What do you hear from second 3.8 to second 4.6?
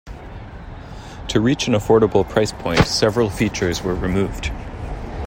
were removed.